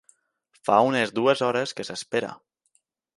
Fa 0.69 0.77
unes 0.87 1.13
dues 1.19 1.43
hores 1.47 1.73
que 1.81 1.85
s'espera. 1.91 2.31